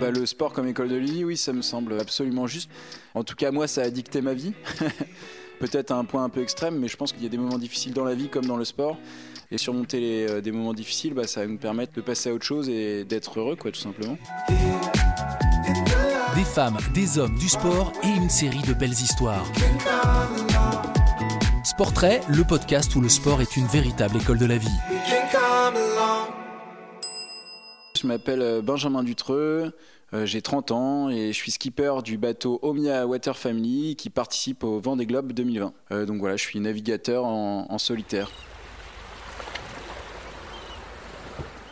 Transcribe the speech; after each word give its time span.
Bah, 0.00 0.10
le 0.10 0.24
sport 0.24 0.54
comme 0.54 0.66
école 0.66 0.88
de 0.88 0.96
vie, 0.96 1.24
oui, 1.24 1.36
ça 1.36 1.52
me 1.52 1.60
semble 1.60 2.00
absolument 2.00 2.46
juste. 2.46 2.70
En 3.14 3.22
tout 3.22 3.34
cas, 3.34 3.50
moi, 3.50 3.66
ça 3.66 3.82
a 3.82 3.90
dicté 3.90 4.22
ma 4.22 4.32
vie. 4.32 4.54
Peut-être 5.60 5.90
à 5.90 5.96
un 5.96 6.04
point 6.06 6.24
un 6.24 6.30
peu 6.30 6.40
extrême, 6.40 6.78
mais 6.78 6.88
je 6.88 6.96
pense 6.96 7.12
qu'il 7.12 7.22
y 7.22 7.26
a 7.26 7.28
des 7.28 7.36
moments 7.36 7.58
difficiles 7.58 7.92
dans 7.92 8.04
la 8.04 8.14
vie 8.14 8.28
comme 8.28 8.46
dans 8.46 8.56
le 8.56 8.64
sport. 8.64 8.96
Et 9.50 9.58
surmonter 9.58 10.26
euh, 10.30 10.40
des 10.40 10.52
moments 10.52 10.72
difficiles, 10.72 11.12
bah, 11.12 11.26
ça 11.26 11.40
va 11.40 11.46
nous 11.48 11.58
permettre 11.58 11.92
de 11.92 12.00
passer 12.00 12.30
à 12.30 12.32
autre 12.32 12.46
chose 12.46 12.70
et 12.70 13.04
d'être 13.04 13.38
heureux, 13.38 13.56
quoi, 13.56 13.70
tout 13.72 13.80
simplement. 13.80 14.16
Des 16.34 16.44
femmes, 16.44 16.78
des 16.94 17.18
hommes, 17.18 17.36
du 17.38 17.50
sport 17.50 17.92
et 18.02 18.08
une 18.08 18.30
série 18.30 18.62
de 18.62 18.72
belles 18.72 18.92
histoires. 18.92 19.44
Sportrait, 21.62 22.22
le 22.28 22.44
podcast 22.44 22.96
où 22.96 23.02
le 23.02 23.10
sport 23.10 23.42
est 23.42 23.54
une 23.56 23.66
véritable 23.66 24.16
école 24.16 24.38
de 24.38 24.46
la 24.46 24.56
vie. 24.56 24.68
Je 28.00 28.06
m'appelle 28.06 28.40
euh, 28.40 28.62
Benjamin 28.62 29.02
Dutreux, 29.02 29.72
euh, 30.14 30.24
j'ai 30.24 30.40
30 30.40 30.70
ans 30.70 31.10
et 31.10 31.28
je 31.28 31.36
suis 31.36 31.50
skipper 31.50 31.92
du 32.02 32.16
bateau 32.16 32.58
Omia 32.62 33.06
Water 33.06 33.36
Family 33.36 33.94
qui 33.94 34.08
participe 34.08 34.64
au 34.64 34.80
Vendée 34.80 35.04
Globe 35.04 35.32
2020. 35.32 35.74
Euh, 35.92 36.06
donc 36.06 36.18
voilà, 36.20 36.36
je 36.36 36.42
suis 36.42 36.60
navigateur 36.60 37.26
en, 37.26 37.78
solitaire. 37.78 38.30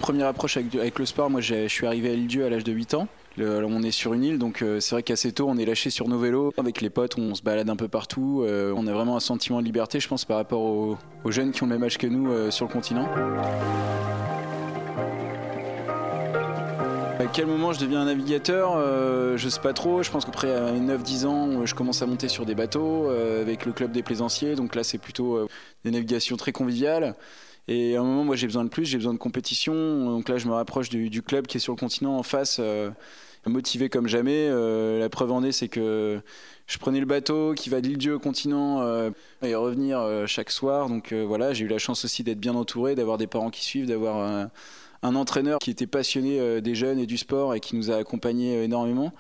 Première 0.01 0.27
approche 0.27 0.59
avec, 0.59 0.98
le 0.98 1.06
sport, 1.06 1.30
moi 1.30 1.41
je 1.41 1.67
suis 1.67 1.87
arrivé 1.87 2.11
à 2.11 2.15
l'île-dieu 2.15 2.45
à 2.45 2.51
l'âge 2.51 2.65
de 2.65 2.73
8 2.73 2.95
ans. 2.95 3.09
On 3.39 3.83
est 3.83 3.91
sur 3.91 4.12
une 4.12 4.25
île, 4.25 4.39
donc 4.39 4.65
c'est 4.81 4.91
vrai 4.91 5.03
qu'assez 5.03 5.33
tôt 5.33 5.47
on 5.48 5.56
est 5.56 5.65
lâché 5.65 5.91
sur 5.91 6.09
nos 6.09 6.19
vélos. 6.19 6.53
Avec 6.59 6.81
les 6.81 6.91
potes, 6.91 7.17
on 7.19 7.34
se 7.34 7.42
balade 7.42 7.70
un 7.70 7.77
peu 7.77 7.89
partout. 7.89 8.45
on 8.47 8.87
a 8.87 8.92
vraiment 8.92 9.17
un 9.17 9.20
sentiment 9.20 9.61
de 9.61 9.65
liberté, 9.67 10.01
je 10.01 10.09
pense, 10.09 10.25
par 10.25 10.39
rapport 10.39 10.61
aux, 10.62 10.98
jeunes 11.27 11.53
qui 11.53 11.62
ont 11.62 11.67
le 11.67 11.73
même 11.73 11.84
âge 11.84 11.98
que 11.98 12.06
nous 12.06 12.51
sur 12.51 12.67
le 12.67 12.73
continent. 12.73 13.09
À 17.19 17.27
quel 17.27 17.47
moment 17.47 17.73
je 17.73 17.81
deviens 17.81 18.03
un 18.03 18.05
navigateur 18.05 18.75
euh, 18.77 19.37
Je 19.37 19.49
sais 19.49 19.59
pas 19.61 19.73
trop. 19.73 20.05
Je 20.05 20.11
pense 20.11 20.25
qu'après 20.25 20.53
à 20.55 20.73
9-10 20.73 21.27
ans, 21.27 21.48
euh, 21.48 21.67
je 21.67 21.75
commence 21.75 22.01
à 22.01 22.06
monter 22.06 22.29
sur 22.29 22.47
des 22.47 22.55
bateaux 22.55 23.11
euh, 23.11 23.42
avec 23.42 23.67
le 23.67 23.73
club 23.73 23.91
des 23.91 24.05
plaisanciers. 24.05 24.55
Donc 24.55 24.77
là, 24.77 24.84
c'est 24.84 24.98
plutôt 24.98 25.34
euh, 25.34 25.48
des 25.84 25.91
navigations 25.91 26.37
très 26.37 26.53
conviviales. 26.53 27.17
Et 27.67 27.97
à 27.97 28.01
un 28.01 28.05
moment, 28.05 28.23
moi, 28.23 28.37
j'ai 28.37 28.47
besoin 28.47 28.62
de 28.62 28.69
plus, 28.69 28.84
j'ai 28.84 28.98
besoin 28.98 29.15
de 29.15 29.19
compétition. 29.19 29.75
Donc 29.75 30.29
là, 30.29 30.39
je 30.39 30.47
me 30.47 30.53
rapproche 30.53 30.91
du, 30.91 31.23
club 31.23 31.48
qui 31.48 31.57
est 31.57 31.61
sur 31.61 31.73
le 31.73 31.79
continent 31.79 32.17
en 32.17 32.23
face, 32.23 32.61
motivé 33.47 33.89
comme 33.89 34.07
jamais. 34.07 34.48
La 34.98 35.09
preuve 35.11 35.33
en 35.33 35.42
est, 35.42 35.53
c'est 35.53 35.69
que 35.69 36.19
je 36.67 36.79
prenais 36.79 37.01
le 37.01 37.05
bateau 37.05 37.53
qui 37.53 37.69
va 37.69 37.83
de 37.83 37.89
l'île-dieu 37.89 38.14
au 38.14 38.19
continent 38.19 38.83
et 39.42 39.55
revenir 39.55 40.03
chaque 40.27 40.51
soir. 40.51 40.89
Donc 40.89 41.12
voilà, 41.12 41.53
j'ai 41.53 41.67
eu 41.67 41.69
la 41.69 41.77
chance 41.77 42.07
aussi 42.07 42.23
d'être 42.23 42.41
bien 42.41 42.55
entouré, 42.55 42.95
d'avoir 42.95 43.19
des 43.19 43.27
parents 43.27 43.51
qui 43.51 43.62
suivent, 43.62 43.87
d'avoir 43.87 44.48
un, 45.03 45.15
entraîneur 45.15 45.59
qui 45.59 45.71
était 45.71 45.87
passionné 45.87 46.41
euh, 46.41 46.61
des 46.61 46.75
jeunes 46.75 46.99
et 46.99 47.07
du 47.07 47.19
sport 47.19 47.55
et 47.55 47.61
qui 47.61 47.77
nous 47.77 47.91
a 47.91 47.97
accompagnés 47.97 48.57
euh, 48.57 48.65
énormément. 48.65 49.13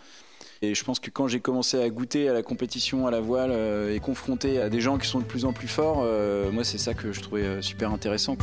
Et 0.60 0.74
je 0.74 0.84
pense 0.84 0.98
que 0.98 1.10
quand 1.10 1.28
j'ai 1.28 1.40
commencé 1.40 1.80
à 1.80 1.88
goûter 1.88 2.28
à 2.28 2.32
la 2.32 2.42
compétition, 2.42 3.06
à 3.06 3.10
la 3.10 3.20
voile 3.20 3.50
euh, 3.52 3.94
et 3.94 4.00
confronté 4.00 4.60
à 4.60 4.68
des 4.68 4.80
gens 4.80 4.98
qui 4.98 5.06
sont 5.06 5.20
de 5.20 5.24
plus 5.24 5.44
en 5.44 5.52
plus 5.52 5.68
forts, 5.68 6.04
moi 6.52 6.64
c'est 6.64 6.78
ça 6.78 6.94
que 6.94 7.12
je 7.12 7.20
trouvais 7.20 7.62
super 7.62 7.92
intéressant. 7.92 8.36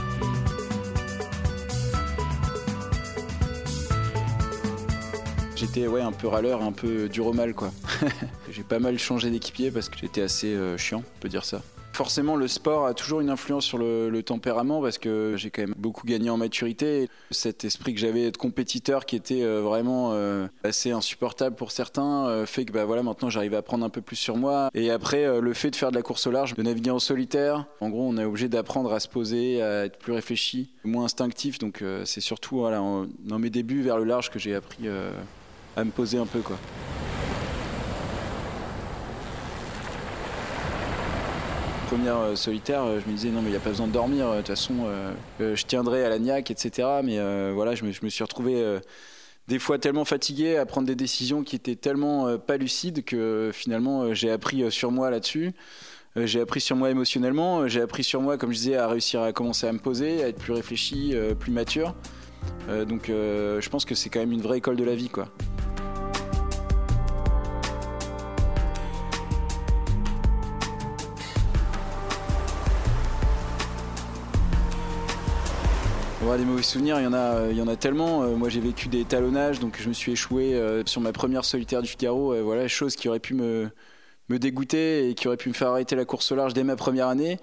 J'étais 5.55 5.87
ouais, 5.87 6.01
un 6.01 6.11
peu 6.13 6.27
râleur, 6.27 6.61
un 6.61 6.71
peu 6.71 7.09
dur 7.09 7.27
au 7.27 7.33
mal 7.33 7.53
quoi. 7.53 7.71
j'ai 8.49 8.63
pas 8.63 8.79
mal 8.79 8.97
changé 8.97 9.29
d'équipier 9.29 9.71
parce 9.71 9.89
que 9.89 9.97
j'étais 9.97 10.21
assez 10.21 10.57
chiant, 10.77 11.03
on 11.05 11.19
peut 11.19 11.29
dire 11.29 11.43
ça. 11.43 11.61
Forcément, 11.95 12.35
le 12.35 12.49
sport 12.49 12.87
a 12.87 12.93
toujours 12.93 13.21
une 13.21 13.29
influence 13.29 13.63
sur 13.63 13.77
le, 13.77 14.21
tempérament 14.21 14.81
parce 14.81 14.97
que 14.97 15.35
j'ai 15.37 15.49
quand 15.49 15.61
même 15.61 15.75
beaucoup 15.77 16.05
gagné 16.05 16.29
en 16.29 16.35
maturité. 16.35 17.09
Cet 17.31 17.63
esprit 17.63 17.93
que 17.93 18.01
j'avais 18.01 18.31
de 18.31 18.35
compétiteur 18.35 19.05
qui 19.05 19.15
était 19.15 19.43
euh, 19.43 19.61
vraiment 19.61 20.09
euh, 20.11 20.47
assez 20.65 20.91
insupportable 20.91 21.55
pour 21.55 21.71
certains 21.71 22.27
euh, 22.27 22.45
fait 22.45 22.65
que 22.65 22.73
bah, 22.73 22.83
voilà, 22.83 23.01
maintenant 23.01 23.29
j'arrive 23.29 23.53
à 23.53 23.61
prendre 23.61 23.85
un 23.85 23.89
peu 23.89 24.01
plus 24.01 24.17
sur 24.17 24.35
moi. 24.35 24.69
Et 24.73 24.91
après, 24.91 25.39
le 25.39 25.53
fait 25.53 25.71
de 25.71 25.77
faire 25.77 25.91
de 25.91 25.95
la 25.95 26.01
course 26.01 26.27
au 26.27 26.31
large, 26.31 26.55
de 26.55 26.63
naviguer 26.63 26.91
en 26.91 26.99
solitaire, 26.99 27.65
en 27.79 27.87
gros, 27.87 28.05
on 28.05 28.17
est 28.17 28.25
obligé 28.25 28.49
d'apprendre 28.49 28.91
à 28.91 28.99
se 28.99 29.07
poser, 29.07 29.61
à 29.61 29.85
être 29.85 29.97
plus 29.97 30.11
réfléchi, 30.11 30.73
moins 30.83 31.05
instinctif. 31.05 31.59
Donc 31.59 31.81
c'est 32.03 32.19
surtout 32.19 32.63
dans 32.63 33.39
mes 33.39 33.49
débuts 33.49 33.83
vers 33.83 33.97
le 33.97 34.03
large 34.03 34.31
que 34.31 34.39
j'ai 34.39 34.53
appris 34.53 34.89
à 35.77 35.83
me 35.85 35.91
poser 35.91 36.17
un 36.17 36.25
peu. 36.25 36.39
quoi. 36.39 36.57
Euh, 42.03 42.35
solitaire, 42.35 42.83
euh, 42.83 42.99
je 43.03 43.09
me 43.09 43.15
disais 43.15 43.29
non 43.29 43.41
mais 43.41 43.47
il 43.47 43.51
n'y 43.51 43.57
a 43.57 43.61
pas 43.61 43.69
besoin 43.69 43.87
de 43.87 43.91
dormir, 43.91 44.27
euh, 44.27 44.35
de 44.35 44.37
toute 44.39 44.47
façon 44.49 44.87
je 45.39 45.63
tiendrai 45.63 46.03
à 46.03 46.09
la 46.09 46.19
niaque, 46.19 46.51
etc. 46.51 46.87
Mais 47.03 47.19
voilà, 47.53 47.75
je 47.75 47.83
me, 47.85 48.09
suis 48.09 48.23
retrouvé 48.23 48.79
des 49.47 49.59
fois 49.59 49.77
tellement 49.77 50.05
fatigué 50.05 50.57
à 50.57 50.65
prendre 50.65 50.87
des 50.87 50.95
décisions 50.95 51.43
qui 51.43 51.55
étaient 51.55 51.75
tellement 51.75 52.37
pas 52.37 52.57
lucides 52.57 53.03
que 53.03 53.51
finalement 53.53 54.13
j'ai 54.13 54.31
appris 54.31 54.71
sur 54.71 54.91
moi 54.91 55.09
là-dessus. 55.09 55.53
J'ai 56.17 56.39
appris 56.39 56.61
sur 56.61 56.77
moi 56.77 56.89
émotionnellement, 56.89 57.67
j'ai 57.67 57.81
appris 57.81 58.03
sur 58.03 58.21
moi, 58.21 58.37
comme 58.37 58.53
je 58.53 58.57
disais, 58.57 58.77
à 58.77 58.87
réussir 58.87 59.21
à 59.21 59.33
commencer 59.33 59.67
à 59.67 59.73
me 59.73 59.79
poser, 59.79 60.23
à 60.23 60.29
être 60.29 60.39
plus 60.39 60.53
réfléchi, 60.53 61.13
plus 61.39 61.51
mature. 61.51 61.93
Donc 62.69 63.07
je 63.07 63.69
pense 63.69 63.85
que 63.85 63.95
c'est 63.95 64.09
quand 64.09 64.19
même 64.19 64.31
une 64.31 64.41
vraie 64.41 64.59
école 64.59 64.77
de 64.77 64.85
la 64.85 64.95
vie, 64.95 65.09
quoi. 65.09 65.27
Ouais, 76.25 76.39
des 76.39 76.45
mauvais 76.45 76.63
souvenirs, 76.63 76.99
il 76.99 77.03
y 77.03 77.07
en 77.07 77.13
a, 77.13 77.51
il 77.51 77.57
y 77.57 77.61
en 77.61 77.67
a 77.67 77.75
tellement. 77.75 78.23
Euh, 78.23 78.35
Moi, 78.35 78.49
j'ai 78.49 78.59
vécu 78.59 78.87
des 78.87 79.05
talonnages, 79.05 79.59
donc 79.59 79.77
je 79.79 79.87
me 79.87 79.93
suis 79.93 80.13
échoué 80.13 80.55
euh, 80.55 80.81
sur 80.87 80.99
ma 80.99 81.11
première 81.11 81.45
solitaire 81.45 81.83
du 81.83 81.87
Figaro. 81.87 82.33
Euh, 82.33 82.41
Voilà, 82.41 82.67
chose 82.67 82.95
qui 82.95 83.07
aurait 83.07 83.19
pu 83.19 83.35
me, 83.35 83.69
dégoûter 84.29 85.07
et 85.07 85.13
qui 85.13 85.27
aurait 85.27 85.37
pu 85.37 85.49
me 85.49 85.53
faire 85.53 85.67
arrêter 85.67 85.95
la 85.95 86.03
course 86.03 86.31
au 86.31 86.35
large 86.35 86.55
dès 86.55 86.63
ma 86.63 86.75
première 86.75 87.09
année. 87.09 87.37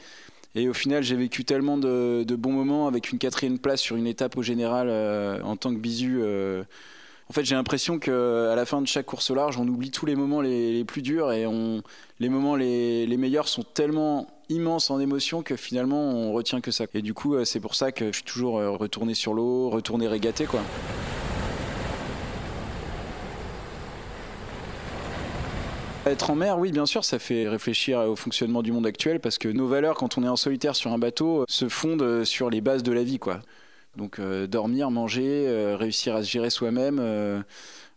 Et 0.57 0.69
au 0.69 0.75
final, 0.75 1.05
j'ai 1.05 1.15
vécu 1.15 1.45
tellement 1.45 1.79
de, 1.79 2.25
bons 2.37 2.51
moments 2.51 2.89
avec 2.89 3.13
une 3.13 3.19
quatrième 3.21 3.61
place 3.61 3.81
sur 3.81 3.95
une 3.95 4.09
étape 4.09 4.37
au 4.37 4.43
général 4.43 4.89
euh, 4.91 5.41
en 5.43 5.57
tant 5.57 5.73
que 5.73 5.79
bisu. 5.79 6.21
En 7.31 7.33
fait, 7.33 7.45
j'ai 7.45 7.55
l'impression 7.55 8.01
qu'à 8.01 8.57
la 8.57 8.65
fin 8.67 8.83
de 8.83 8.89
chaque 8.89 9.07
course 9.07 9.31
au 9.31 9.37
large, 9.37 9.59
on 9.59 9.69
oublie 9.69 9.93
tous 9.93 10.07
les 10.07 10.17
moments 10.17 10.41
les, 10.41 10.73
les 10.73 10.85
plus 10.85 11.03
durs 11.03 11.31
et 11.33 11.47
les 12.19 12.29
moments 12.29 12.57
les, 12.57 13.07
les 13.07 13.17
meilleurs 13.17 13.49
sont 13.49 13.63
tellement 13.63 14.27
immenses 14.53 14.91
en 14.91 15.01
émotion 15.01 15.43
que 15.43 15.57
finalement 15.57 16.11
on 16.11 16.33
retient 16.33 16.61
que 16.61 16.71
ça. 16.71 16.85
Et 16.95 17.03
du 17.03 17.15
coup, 17.15 17.35
euh, 17.35 17.45
c'est 17.45 17.61
pour 17.61 17.75
ça 17.75 17.93
que 17.93 18.07
je 18.07 18.17
suis 18.17 18.25
toujours 18.25 18.59
euh, 18.59 18.71
retourné 18.71 19.15
sur 19.15 19.35
l'eau, 19.35 19.71
retourné 19.71 20.07
régater 20.07 20.47
quoi. 20.47 20.61
Être 26.05 26.31
en 26.31 26.35
mer, 26.35 26.59
oui, 26.59 26.73
bien 26.73 26.85
sûr, 26.85 27.05
ça 27.05 27.21
fait 27.21 27.49
réfléchir 27.49 28.01
au 28.01 28.17
fonctionnement 28.17 28.63
du 28.63 28.73
monde 28.73 28.87
actuel 28.87 29.21
parce 29.21 29.39
que 29.39 29.49
nos 29.49 29.69
valeurs, 29.69 29.95
quand 29.95 30.19
on 30.19 30.25
est 30.25 30.29
en 30.29 30.35
solitaire 30.35 30.75
sur 30.75 30.93
un 30.93 30.99
bateau, 30.99 31.45
se 31.49 31.69
fondent 31.69 32.25
sur 32.25 32.51
les 32.51 32.61
bases 32.61 32.83
de 32.83 32.91
la 32.91 33.05
vie, 33.05 33.21
quoi. 33.21 33.41
Donc 33.97 34.19
euh, 34.19 34.47
dormir, 34.47 34.91
manger, 34.91 35.47
euh, 35.47 35.77
réussir 35.77 36.15
à 36.15 36.23
se 36.23 36.31
gérer 36.31 36.49
soi-même, 36.49 36.99
euh, 37.01 37.43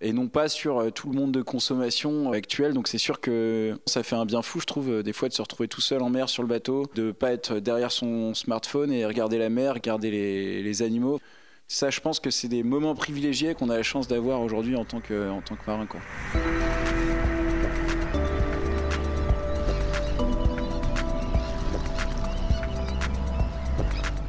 et 0.01 0.11
non 0.11 0.27
pas 0.27 0.49
sur 0.49 0.91
tout 0.91 1.09
le 1.09 1.17
monde 1.17 1.31
de 1.31 1.41
consommation 1.41 2.31
actuel. 2.31 2.73
Donc 2.73 2.87
c'est 2.87 2.97
sûr 2.97 3.21
que 3.21 3.79
ça 3.85 4.03
fait 4.03 4.15
un 4.15 4.25
bien 4.25 4.41
fou, 4.41 4.59
je 4.59 4.65
trouve, 4.65 5.03
des 5.03 5.13
fois 5.13 5.29
de 5.29 5.33
se 5.33 5.41
retrouver 5.41 5.69
tout 5.69 5.81
seul 5.81 6.01
en 6.01 6.09
mer 6.09 6.27
sur 6.27 6.43
le 6.43 6.49
bateau, 6.49 6.85
de 6.95 7.11
pas 7.11 7.31
être 7.31 7.59
derrière 7.59 7.91
son 7.91 8.33
smartphone 8.33 8.91
et 8.91 9.05
regarder 9.05 9.37
la 9.37 9.49
mer, 9.49 9.75
regarder 9.75 10.11
les, 10.11 10.61
les 10.63 10.81
animaux. 10.81 11.19
Ça, 11.67 11.89
je 11.89 11.99
pense 11.99 12.19
que 12.19 12.29
c'est 12.29 12.49
des 12.49 12.61
moments 12.61 12.93
privilégiés 12.93 13.55
qu'on 13.55 13.69
a 13.69 13.77
la 13.77 13.83
chance 13.83 14.07
d'avoir 14.07 14.41
aujourd'hui 14.41 14.75
en 14.75 14.85
tant 14.85 14.99
que, 14.99 15.29
en 15.29 15.41
tant 15.41 15.55
que 15.55 15.65
marin, 15.65 15.87
quoi. 15.87 16.01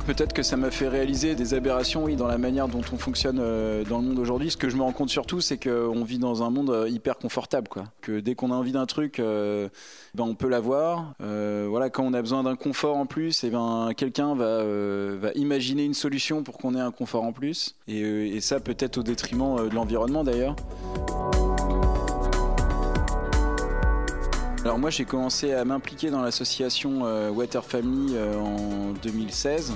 Peut-être 0.06 0.33
que 0.33 0.44
ça 0.44 0.56
m'a 0.56 0.71
fait 0.71 0.87
réaliser 0.87 1.34
des 1.34 1.55
aberrations, 1.55 2.05
oui, 2.05 2.15
dans 2.15 2.28
la 2.28 2.39
manière 2.39 2.69
dont 2.69 2.83
on 2.93 2.97
fonctionne 2.97 3.41
euh, 3.41 3.83
dans 3.83 3.99
le 3.99 4.05
monde 4.05 4.21
aujourd'hui. 4.21 4.53
Ce 4.53 4.56
que 4.56 4.69
je 4.69 4.76
me 4.76 4.82
rends 4.82 4.93
compte 4.93 5.11
surtout, 5.11 5.41
c'est 5.41 5.58
qu'on 5.58 6.05
vit 6.05 6.20
dans 6.20 6.44
un 6.44 6.50
monde 6.50 6.70
euh, 6.70 6.88
hyper 6.88 7.17
confortable, 7.17 7.67
quoi. 7.67 7.87
Que 8.03 8.20
dès 8.20 8.37
qu'on 8.37 8.53
a 8.53 8.55
envie 8.55 8.70
d'un 8.70 8.87
truc, 8.87 9.19
euh, 9.19 9.69
ben 10.14 10.23
on 10.23 10.37
peut 10.37 10.49
l'avoir. 10.49 11.14
Voilà, 11.19 11.91
quand 11.91 12.05
on 12.05 12.14
a 12.14 12.23
besoin 12.23 12.44
d'un 12.44 12.55
confort 12.55 12.97
en 12.97 13.06
plus, 13.06 13.43
et 13.43 13.50
ben 13.50 13.91
quelqu'un 13.97 14.37
va, 14.37 14.62
imaginer 15.35 15.85
une 15.85 15.94
solution 15.94 16.44
pour 16.44 16.56
qu'on 16.56 16.76
ait 16.76 16.81
un 16.81 16.93
confort 16.93 17.25
en 17.25 17.32
plus. 17.32 17.75
Et, 17.88 18.41
ça, 18.41 18.61
peut-être 18.61 18.99
au 18.99 19.02
détriment 19.02 19.69
de 19.69 19.75
l'environnement 19.75 20.23
d'ailleurs. 20.23 20.55
Alors 24.66 24.80
moi 24.80 24.90
j'ai 24.90 25.04
commencé 25.04 25.52
à 25.52 25.64
m'impliquer 25.64 26.10
dans 26.10 26.22
l'association 26.22 27.02
euh, 27.06 27.30
Water 27.30 27.64
Family 27.64 28.16
euh, 28.16 28.34
en 28.36 28.94
2016. 29.00 29.72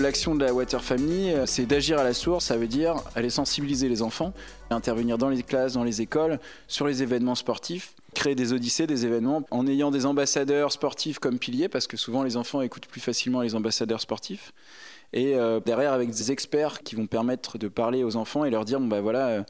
L'action 0.00 0.34
de 0.34 0.44
la 0.44 0.52
Water 0.52 0.82
Family, 0.82 1.30
euh, 1.30 1.46
c'est 1.46 1.66
d'agir 1.66 2.00
à 2.00 2.02
la 2.02 2.12
source, 2.12 2.46
ça 2.46 2.56
veut 2.56 2.66
dire 2.66 2.96
aller 3.14 3.30
sensibiliser 3.30 3.88
les 3.88 4.02
enfants, 4.02 4.32
intervenir 4.70 5.18
dans 5.18 5.28
les 5.28 5.44
classes, 5.44 5.74
dans 5.74 5.84
les 5.84 6.02
écoles, 6.02 6.40
sur 6.66 6.88
les 6.88 7.04
événements 7.04 7.36
sportifs, 7.36 7.94
créer 8.12 8.34
des 8.34 8.52
odyssées, 8.52 8.88
des 8.88 9.06
événements, 9.06 9.44
en 9.52 9.68
ayant 9.68 9.92
des 9.92 10.04
ambassadeurs 10.04 10.72
sportifs 10.72 11.20
comme 11.20 11.38
piliers, 11.38 11.68
parce 11.68 11.86
que 11.86 11.96
souvent 11.96 12.24
les 12.24 12.36
enfants 12.36 12.60
écoutent 12.60 12.88
plus 12.88 13.00
facilement 13.00 13.40
les 13.40 13.54
ambassadeurs 13.54 14.00
sportifs. 14.00 14.52
et 15.12 15.36
derrière 15.64 15.92
avec 15.92 16.10
des 16.10 16.32
experts 16.32 16.82
qui 16.82 16.96
vont 16.96 17.06
permettre 17.06 17.56
de 17.56 17.68
parler 17.68 18.02
aux 18.02 18.16
enfants 18.16 18.44
et 18.44 18.50
leur 18.50 18.64
dire 18.64 18.80
bon 18.80 18.88
bah 18.88 19.00
voilà 19.00 19.44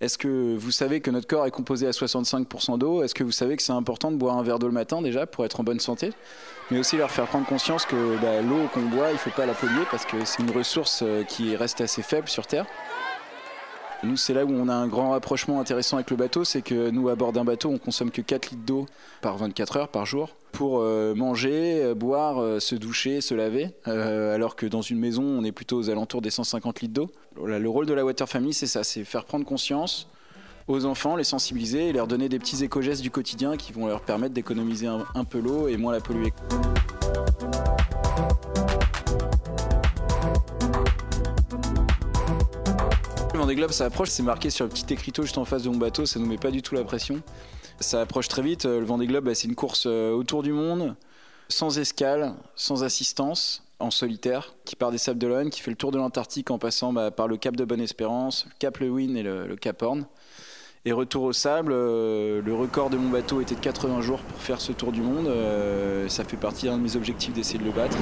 est-ce 0.00 0.18
que 0.18 0.54
vous 0.56 0.70
savez 0.70 1.00
que 1.00 1.10
notre 1.10 1.26
corps 1.26 1.46
est 1.46 1.50
composé 1.50 1.86
à 1.86 1.90
65% 1.90 2.78
d'eau? 2.78 3.02
Est-ce 3.02 3.14
que 3.14 3.24
vous 3.24 3.32
savez 3.32 3.56
que 3.56 3.62
c'est 3.62 3.72
important 3.72 4.10
de 4.10 4.16
boire 4.16 4.36
un 4.36 4.42
verre 4.42 4.58
d'eau 4.58 4.66
le 4.66 4.72
matin 4.74 5.00
déjà 5.00 5.26
pour 5.26 5.44
être 5.46 5.60
en 5.60 5.64
bonne 5.64 5.80
santé? 5.80 6.12
Mais 6.70 6.78
aussi 6.78 6.96
leur 6.96 7.10
faire 7.10 7.26
prendre 7.26 7.46
conscience 7.46 7.86
que 7.86 8.16
bah, 8.20 8.42
l'eau 8.42 8.68
qu'on 8.74 8.82
boit, 8.82 9.08
il 9.08 9.14
ne 9.14 9.18
faut 9.18 9.30
pas 9.30 9.46
la 9.46 9.54
polluer 9.54 9.84
parce 9.90 10.04
que 10.04 10.24
c'est 10.24 10.42
une 10.42 10.50
ressource 10.50 11.00
euh, 11.02 11.22
qui 11.22 11.56
reste 11.56 11.80
assez 11.80 12.02
faible 12.02 12.28
sur 12.28 12.46
Terre. 12.46 12.66
Nous, 14.02 14.16
c'est 14.16 14.34
là 14.34 14.44
où 14.44 14.50
on 14.50 14.68
a 14.68 14.74
un 14.74 14.86
grand 14.86 15.10
rapprochement 15.10 15.58
intéressant 15.58 15.96
avec 15.96 16.10
le 16.10 16.16
bateau, 16.16 16.44
c'est 16.44 16.62
que 16.62 16.90
nous, 16.90 17.08
à 17.08 17.14
bord 17.14 17.32
d'un 17.32 17.44
bateau, 17.44 17.70
on 17.70 17.78
consomme 17.78 18.10
que 18.10 18.20
4 18.20 18.50
litres 18.50 18.64
d'eau 18.64 18.86
par 19.22 19.38
24 19.38 19.76
heures 19.78 19.88
par 19.88 20.04
jour 20.04 20.36
pour 20.52 20.80
euh, 20.80 21.14
manger, 21.14 21.82
euh, 21.82 21.94
boire, 21.94 22.40
euh, 22.40 22.60
se 22.60 22.74
doucher, 22.74 23.20
se 23.20 23.34
laver, 23.34 23.70
alors 23.84 24.56
que 24.56 24.66
dans 24.66 24.82
une 24.82 24.98
maison, 24.98 25.22
on 25.22 25.44
est 25.44 25.52
plutôt 25.52 25.78
aux 25.78 25.90
alentours 25.90 26.22
des 26.22 26.30
150 26.30 26.80
litres 26.80 26.94
d'eau. 26.94 27.10
Le 27.42 27.68
rôle 27.68 27.86
de 27.86 27.94
la 27.94 28.04
Water 28.04 28.28
Family, 28.28 28.52
c'est 28.52 28.66
ça, 28.66 28.84
c'est 28.84 29.04
faire 29.04 29.24
prendre 29.24 29.44
conscience 29.44 30.08
aux 30.68 30.84
enfants, 30.84 31.16
les 31.16 31.24
sensibiliser 31.24 31.88
et 31.88 31.92
leur 31.92 32.06
donner 32.06 32.28
des 32.28 32.38
petits 32.38 32.64
éco-gestes 32.64 33.02
du 33.02 33.10
quotidien 33.10 33.56
qui 33.56 33.72
vont 33.72 33.86
leur 33.86 34.00
permettre 34.00 34.34
d'économiser 34.34 34.88
un 34.88 35.24
peu 35.24 35.38
l'eau 35.38 35.68
et 35.68 35.76
moins 35.76 35.92
la 35.92 36.00
polluer. 36.00 36.32
Des 43.46 43.54
globes, 43.54 43.70
ça 43.70 43.84
approche, 43.84 44.08
c'est 44.08 44.22
marqué 44.22 44.50
sur 44.50 44.64
le 44.64 44.70
petit 44.70 44.92
écriteau 44.92 45.22
juste 45.22 45.38
en 45.38 45.44
face 45.44 45.62
de 45.62 45.68
mon 45.68 45.76
bateau, 45.76 46.06
ça 46.06 46.18
nous 46.18 46.26
met 46.26 46.38
pas 46.38 46.50
du 46.50 46.62
tout 46.62 46.74
la 46.74 46.84
pression. 46.84 47.22
Ça 47.80 48.00
approche 48.00 48.28
très 48.28 48.42
vite. 48.42 48.64
Le 48.64 48.84
Vendée 48.84 49.06
Globe, 49.06 49.24
bah, 49.24 49.34
c'est 49.34 49.46
une 49.46 49.54
course 49.54 49.84
euh, 49.86 50.12
autour 50.12 50.42
du 50.42 50.52
monde, 50.52 50.96
sans 51.48 51.78
escale, 51.78 52.34
sans 52.54 52.82
assistance, 52.82 53.62
en 53.78 53.90
solitaire, 53.90 54.54
qui 54.64 54.74
part 54.74 54.90
des 54.90 54.98
Sables 54.98 55.18
d'Olonne, 55.18 55.50
qui 55.50 55.60
fait 55.60 55.70
le 55.70 55.76
tour 55.76 55.92
de 55.92 55.98
l'Antarctique 55.98 56.50
en 56.50 56.58
passant 56.58 56.92
bah, 56.92 57.10
par 57.10 57.28
le 57.28 57.36
Cap 57.36 57.56
de 57.56 57.64
Bonne-Espérance, 57.64 58.46
le 58.46 58.52
Cap 58.58 58.78
Lewin 58.78 59.14
et 59.14 59.22
le, 59.22 59.54
Cap 59.56 59.82
Horn. 59.82 60.06
Et 60.84 60.92
retour 60.92 61.24
au 61.24 61.32
sable, 61.32 61.72
euh, 61.72 62.40
le 62.42 62.54
record 62.54 62.90
de 62.90 62.96
mon 62.96 63.10
bateau 63.10 63.40
était 63.40 63.56
de 63.56 63.60
80 63.60 64.00
jours 64.00 64.20
pour 64.20 64.40
faire 64.40 64.60
ce 64.60 64.72
tour 64.72 64.92
du 64.92 65.02
monde. 65.02 65.26
Euh, 65.26 66.08
ça 66.08 66.24
fait 66.24 66.36
partie 66.36 66.66
d'un 66.66 66.78
de 66.78 66.82
mes 66.82 66.96
objectifs 66.96 67.34
d'essayer 67.34 67.58
de 67.58 67.64
le 67.64 67.72
battre. 67.72 67.98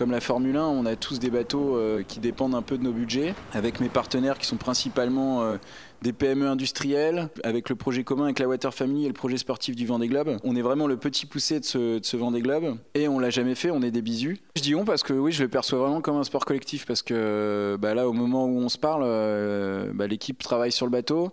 Comme 0.00 0.12
la 0.12 0.20
Formule 0.20 0.56
1, 0.56 0.64
on 0.64 0.86
a 0.86 0.96
tous 0.96 1.18
des 1.18 1.28
bateaux 1.28 1.76
euh, 1.76 2.02
qui 2.02 2.20
dépendent 2.20 2.54
un 2.54 2.62
peu 2.62 2.78
de 2.78 2.82
nos 2.82 2.90
budgets, 2.90 3.34
avec 3.52 3.80
mes 3.80 3.90
partenaires 3.90 4.38
qui 4.38 4.46
sont 4.46 4.56
principalement 4.56 5.42
euh, 5.42 5.58
des 6.00 6.14
PME 6.14 6.48
industrielles, 6.48 7.28
avec 7.44 7.68
le 7.68 7.76
projet 7.76 8.02
commun 8.02 8.24
avec 8.24 8.38
la 8.38 8.48
Water 8.48 8.72
Family 8.72 9.04
et 9.04 9.08
le 9.08 9.12
projet 9.12 9.36
sportif 9.36 9.76
du 9.76 9.84
Vendée 9.84 10.08
Globe. 10.08 10.38
On 10.42 10.56
est 10.56 10.62
vraiment 10.62 10.86
le 10.86 10.96
petit 10.96 11.26
poussé 11.26 11.60
de 11.60 11.66
ce, 11.66 11.98
de 11.98 12.16
Vendée 12.18 12.40
Globe 12.40 12.78
et 12.94 13.08
on 13.08 13.18
l'a 13.18 13.28
jamais 13.28 13.54
fait, 13.54 13.70
on 13.70 13.82
est 13.82 13.90
des 13.90 14.00
bisus. 14.00 14.38
Je 14.56 14.62
dis 14.62 14.74
on 14.74 14.86
parce 14.86 15.02
que 15.02 15.12
oui, 15.12 15.32
je 15.32 15.42
le 15.42 15.50
perçois 15.50 15.78
vraiment 15.80 16.00
comme 16.00 16.16
un 16.16 16.24
sport 16.24 16.46
collectif 16.46 16.86
parce 16.86 17.02
que 17.02 17.76
bah 17.78 17.92
là, 17.92 18.08
au 18.08 18.14
moment 18.14 18.46
où 18.46 18.56
on 18.56 18.70
se 18.70 18.78
parle, 18.78 19.02
euh, 19.04 19.90
bah, 19.92 20.06
l'équipe 20.06 20.42
travaille 20.42 20.72
sur 20.72 20.86
le 20.86 20.92
bateau. 20.92 21.30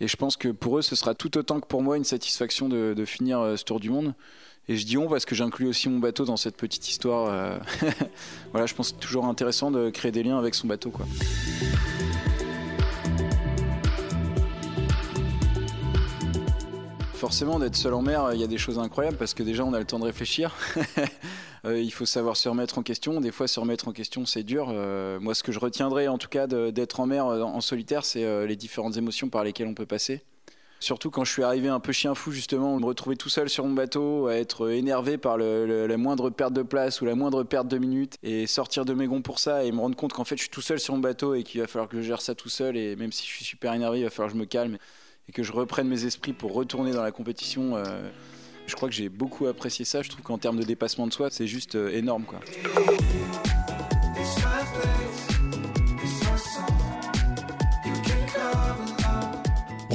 Et 0.00 0.08
je 0.08 0.18
pense 0.18 0.36
que 0.36 0.48
pour 0.48 0.76
eux, 0.76 0.82
ce 0.82 0.96
sera 0.96 1.14
tout 1.14 1.38
autant 1.38 1.60
que 1.60 1.66
pour 1.66 1.80
moi 1.80 1.96
une 1.96 2.04
satisfaction 2.04 2.68
de 2.68 3.04
finir 3.06 3.54
ce 3.56 3.64
tour 3.64 3.80
du 3.80 3.88
monde. 3.88 4.12
Et 4.68 4.76
je 4.76 4.86
dis 4.86 4.96
on 4.96 5.08
parce 5.08 5.24
que 5.24 5.34
j'inclus 5.34 5.66
aussi 5.66 5.88
mon 5.88 5.98
bateau 5.98 6.24
dans 6.24 6.36
cette 6.36 6.56
petite 6.56 6.88
histoire. 6.88 7.28
Euh. 7.28 7.58
voilà, 8.52 8.66
je 8.66 8.74
pense 8.74 8.90
que 8.90 8.94
c'est 8.94 9.04
toujours 9.04 9.26
intéressant 9.26 9.72
de 9.72 9.90
créer 9.90 10.12
des 10.12 10.22
liens 10.22 10.38
avec 10.38 10.54
son 10.54 10.68
bateau. 10.68 10.92
Forcément, 17.14 17.58
d'être 17.58 17.76
seul 17.76 17.94
en 17.94 18.02
mer, 18.02 18.30
il 18.34 18.40
y 18.40 18.44
a 18.44 18.46
des 18.46 18.58
choses 18.58 18.78
incroyables 18.78 19.16
parce 19.16 19.34
que 19.34 19.42
déjà, 19.42 19.64
on 19.64 19.74
a 19.74 19.78
le 19.80 19.84
temps 19.84 19.98
de 19.98 20.04
réfléchir. 20.04 20.54
Euh, 21.64 21.80
il 21.80 21.92
faut 21.92 22.06
savoir 22.06 22.36
se 22.36 22.48
remettre 22.48 22.78
en 22.78 22.82
question. 22.82 23.20
Des 23.20 23.30
fois, 23.30 23.46
se 23.46 23.60
remettre 23.60 23.86
en 23.86 23.92
question, 23.92 24.26
c'est 24.26 24.42
dur. 24.42 24.66
Euh, 24.70 25.20
moi, 25.20 25.32
ce 25.32 25.44
que 25.44 25.52
je 25.52 25.60
retiendrai, 25.60 26.08
en 26.08 26.18
tout 26.18 26.26
cas, 26.26 26.48
d'être 26.48 26.98
en 26.98 27.06
mer 27.06 27.24
en 27.24 27.60
solitaire, 27.60 28.04
c'est 28.04 28.48
les 28.48 28.56
différentes 28.56 28.96
émotions 28.96 29.28
par 29.28 29.44
lesquelles 29.44 29.68
on 29.68 29.74
peut 29.74 29.86
passer. 29.86 30.24
Surtout 30.82 31.12
quand 31.12 31.24
je 31.24 31.30
suis 31.30 31.44
arrivé 31.44 31.68
un 31.68 31.78
peu 31.78 31.92
chien 31.92 32.12
fou, 32.16 32.32
justement, 32.32 32.76
me 32.80 32.84
retrouver 32.84 33.14
tout 33.14 33.28
seul 33.28 33.48
sur 33.48 33.64
mon 33.64 33.72
bateau, 33.72 34.26
à 34.26 34.34
être 34.34 34.68
énervé 34.68 35.16
par 35.16 35.38
la 35.38 35.96
moindre 35.96 36.28
perte 36.28 36.54
de 36.54 36.62
place 36.62 37.00
ou 37.00 37.04
la 37.04 37.14
moindre 37.14 37.44
perte 37.44 37.68
de 37.68 37.78
minutes, 37.78 38.16
et 38.24 38.48
sortir 38.48 38.84
de 38.84 38.92
mes 38.92 39.06
gonds 39.06 39.22
pour 39.22 39.38
ça, 39.38 39.62
et 39.62 39.70
me 39.70 39.78
rendre 39.78 39.94
compte 39.94 40.12
qu'en 40.12 40.24
fait 40.24 40.34
je 40.34 40.42
suis 40.42 40.50
tout 40.50 40.60
seul 40.60 40.80
sur 40.80 40.94
mon 40.94 41.00
bateau 41.00 41.36
et 41.36 41.44
qu'il 41.44 41.60
va 41.60 41.68
falloir 41.68 41.88
que 41.88 41.98
je 41.98 42.02
gère 42.02 42.20
ça 42.20 42.34
tout 42.34 42.48
seul, 42.48 42.76
et 42.76 42.96
même 42.96 43.12
si 43.12 43.24
je 43.24 43.30
suis 43.30 43.44
super 43.44 43.72
énervé, 43.72 44.00
il 44.00 44.02
va 44.02 44.10
falloir 44.10 44.32
que 44.32 44.34
je 44.34 44.40
me 44.40 44.44
calme 44.44 44.76
et 45.28 45.32
que 45.32 45.44
je 45.44 45.52
reprenne 45.52 45.86
mes 45.86 46.04
esprits 46.04 46.32
pour 46.32 46.52
retourner 46.52 46.90
dans 46.90 47.04
la 47.04 47.12
compétition. 47.12 47.76
Euh, 47.76 48.10
je 48.66 48.74
crois 48.74 48.88
que 48.88 48.94
j'ai 48.96 49.08
beaucoup 49.08 49.46
apprécié 49.46 49.84
ça. 49.84 50.02
Je 50.02 50.10
trouve 50.10 50.22
qu'en 50.22 50.38
termes 50.38 50.58
de 50.58 50.64
dépassement 50.64 51.06
de 51.06 51.12
soi, 51.12 51.28
c'est 51.30 51.46
juste 51.46 51.76
euh, 51.76 51.96
énorme. 51.96 52.24
quoi. 52.24 52.40